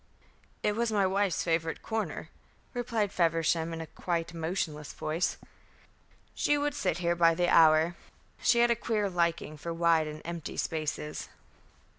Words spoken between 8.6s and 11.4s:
had a queer liking for wide and empty spaces."